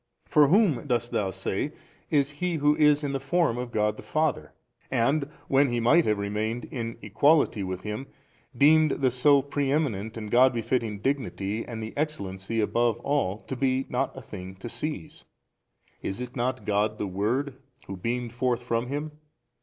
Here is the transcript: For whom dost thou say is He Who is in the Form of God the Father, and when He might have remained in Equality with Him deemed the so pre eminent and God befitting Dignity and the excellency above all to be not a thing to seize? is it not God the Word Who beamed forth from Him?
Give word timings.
For 0.25 0.47
whom 0.47 0.87
dost 0.87 1.11
thou 1.11 1.29
say 1.29 1.73
is 2.09 2.39
He 2.41 2.55
Who 2.55 2.75
is 2.75 3.03
in 3.03 3.11
the 3.13 3.19
Form 3.19 3.59
of 3.59 3.71
God 3.71 3.97
the 3.97 4.01
Father, 4.01 4.51
and 4.89 5.29
when 5.47 5.69
He 5.69 5.79
might 5.79 6.05
have 6.05 6.17
remained 6.17 6.65
in 6.71 6.97
Equality 7.03 7.61
with 7.61 7.83
Him 7.83 8.07
deemed 8.57 8.89
the 8.93 9.11
so 9.11 9.43
pre 9.43 9.69
eminent 9.69 10.17
and 10.17 10.31
God 10.31 10.53
befitting 10.53 11.01
Dignity 11.01 11.63
and 11.63 11.83
the 11.83 11.95
excellency 11.95 12.59
above 12.61 12.97
all 13.01 13.41
to 13.41 13.55
be 13.55 13.85
not 13.89 14.17
a 14.17 14.23
thing 14.23 14.55
to 14.55 14.69
seize? 14.69 15.25
is 16.01 16.19
it 16.19 16.35
not 16.35 16.65
God 16.65 16.97
the 16.97 17.05
Word 17.05 17.61
Who 17.85 17.95
beamed 17.95 18.33
forth 18.33 18.63
from 18.63 18.87
Him? 18.87 19.11